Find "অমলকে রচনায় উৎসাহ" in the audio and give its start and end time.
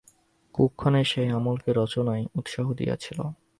1.33-2.67